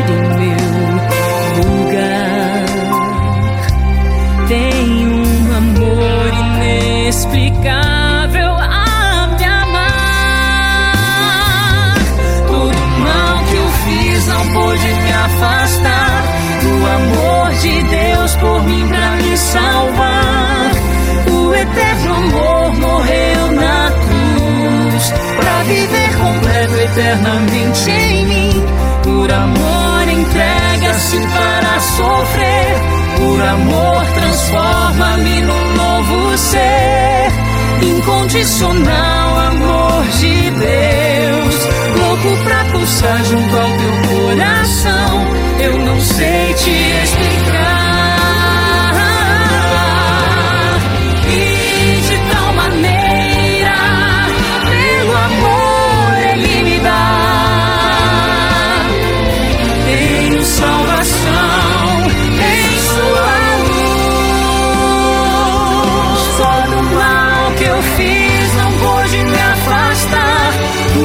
salvar. 19.53 20.73
O 21.31 21.55
eterno 21.55 22.15
amor 22.15 22.73
morreu 22.75 23.53
na 23.53 23.93
cruz 24.05 25.13
pra 25.37 25.63
viver 25.65 26.11
completo 26.17 26.75
eternamente 26.75 27.91
em 27.91 28.27
mim. 28.27 28.65
Por 29.03 29.31
amor 29.31 30.09
entrega-se 30.09 31.19
para 31.19 31.81
sofrer. 31.81 32.75
Por 33.19 33.43
amor 33.43 34.05
transforma-me 34.15 35.41
num 35.43 35.75
novo 35.75 36.39
ser. 36.39 37.29
Incondicional 37.83 39.39
amor 39.51 40.05
de 40.19 40.51
Deus. 40.51 41.57
Louco 41.99 42.45
pra 42.45 42.65
pulsar 42.73 43.25
junto 43.25 43.57
ao 43.57 43.71
teu 43.81 43.95
coração. 44.09 45.43
Eu 45.61 45.79
não 45.79 46.01
sei 46.01 46.52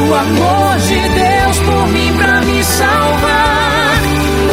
O 0.09 0.13
amor 0.13 0.77
de 0.77 0.95
Deus 1.09 1.57
por 1.59 1.87
mim 1.89 2.13
pra 2.17 2.39
me 2.39 2.63
salvar. 2.63 4.01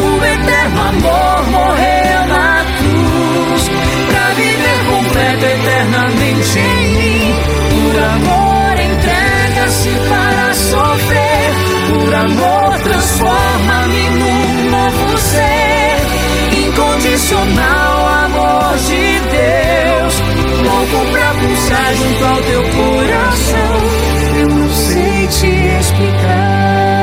O 0.03 0.25
eterno 0.25 0.81
amor 0.83 1.47
morreu 1.49 2.27
na 2.27 2.65
cruz. 2.77 3.71
Pra 4.09 4.35
viver 4.35 4.79
completo 4.91 5.45
eternamente 5.45 6.59
em 6.59 6.89
mim. 6.97 7.35
Por 7.71 8.03
amor 8.03 8.81
entrega-se 8.81 9.91
para 10.09 10.55
sofrer. 10.55 11.53
Por 11.89 12.15
amor 12.15 12.81
transforma-me 12.81 14.11
num 14.11 14.71
novo 14.71 15.19
ser. 15.19 16.67
Incondicional 16.67 18.09
amor 18.25 18.77
de 18.79 19.21
Deus. 19.31 20.15
Louco 20.65 21.07
pra 21.13 21.35
pulsar 21.35 21.95
junto 21.95 22.25
ao 22.25 22.43
teu 22.43 22.63
coração 22.71 24.04
te 25.41 25.77
explicar. 25.77 26.94